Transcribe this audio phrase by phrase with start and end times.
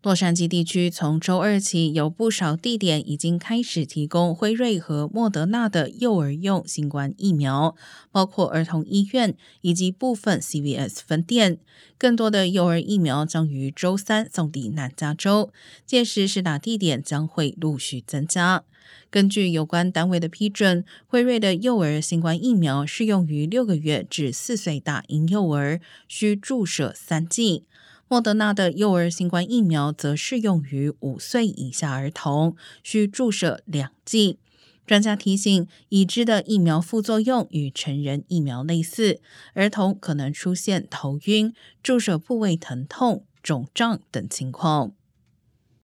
[0.00, 7.74] 洛杉矶地区从周二起，有不少地点已经开始提供辉瑞和莫德纳的幼儿用新冠疫苗，
[8.12, 11.58] 包括儿童医院以及部分 CVS 分店。
[11.98, 15.52] 更多的幼儿疫苗将于周三送抵南加州，
[15.84, 18.62] 届时施打地点将会陆续增加。
[19.10, 27.64] 根据有关单位的批准，辉瑞的幼儿新冠疫苗适用于六个月至四岁大婴幼儿，需注射三剂。
[28.10, 34.38] 莫德纳的幼儿新冠疫苗则适用于五岁以下儿童，需注射两剂。
[34.86, 39.20] 专家提醒，已知的疫苗副作用与成人疫苗类似，
[39.52, 41.52] 儿童可能出现头晕、
[41.82, 44.92] 注射部位疼痛、肿胀等情况。